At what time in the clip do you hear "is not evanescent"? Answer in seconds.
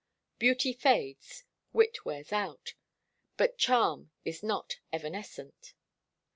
4.25-5.75